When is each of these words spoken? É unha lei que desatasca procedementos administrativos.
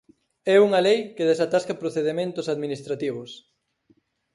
É 0.53 0.55
unha 0.67 0.83
lei 0.87 0.99
que 1.15 1.27
desatasca 1.31 1.79
procedementos 1.81 2.49
administrativos. 2.53 3.31